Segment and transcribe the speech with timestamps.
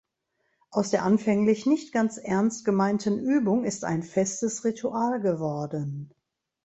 [0.71, 6.09] Aus der anfänglich nicht ganz ernst gemeinten Übung ist ein festes Ritual geworden.